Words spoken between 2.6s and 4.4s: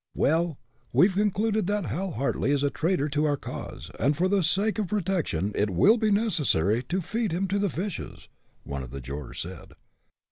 a traitor to our cause, and for